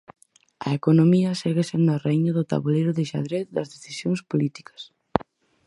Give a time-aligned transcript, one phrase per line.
[0.65, 4.81] A economía segue sendo a raíña do taboleiro de xadrez das decisións políticas.